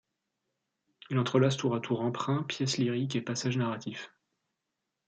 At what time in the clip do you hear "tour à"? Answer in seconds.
1.57-1.79